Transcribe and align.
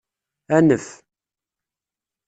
Anef! 0.55 0.85